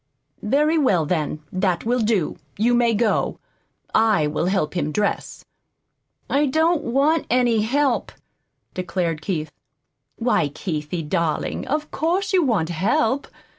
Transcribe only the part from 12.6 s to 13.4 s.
help!